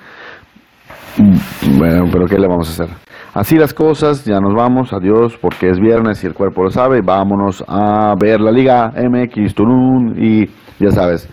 Bueno, 1.77 2.05
pero 2.11 2.25
¿qué 2.25 2.37
le 2.37 2.47
vamos 2.47 2.67
a 2.67 2.83
hacer? 2.83 2.95
Así 3.33 3.57
las 3.57 3.73
cosas, 3.73 4.25
ya 4.25 4.39
nos 4.39 4.53
vamos, 4.53 4.91
adiós, 4.91 5.37
porque 5.39 5.69
es 5.69 5.79
viernes 5.79 6.23
y 6.23 6.27
el 6.27 6.33
cuerpo 6.33 6.63
lo 6.63 6.71
sabe, 6.71 7.01
vámonos 7.01 7.63
a 7.67 8.15
ver 8.19 8.39
la 8.41 8.51
Liga 8.51 8.91
MX 8.95 9.53
Tulum 9.53 10.13
y 10.17 10.49
ya 10.79 10.91
sabes, 10.91 11.29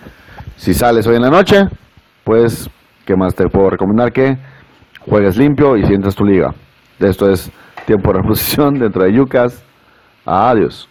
si 0.56 0.74
sales 0.74 1.06
hoy 1.06 1.16
en 1.16 1.22
la 1.22 1.30
noche, 1.30 1.64
pues, 2.24 2.68
¿qué 3.06 3.16
más 3.16 3.34
te 3.34 3.48
puedo 3.48 3.70
recomendar 3.70 4.12
que 4.12 4.36
juegues 5.06 5.36
limpio 5.36 5.76
y 5.76 5.84
sientas 5.86 6.14
tu 6.14 6.24
liga. 6.24 6.54
Esto 6.98 7.30
es 7.30 7.50
tiempo 7.86 8.12
de 8.12 8.20
reposición 8.20 8.78
dentro 8.78 9.02
de 9.02 9.12
Yucas. 9.12 9.62
Adiós. 10.24 10.88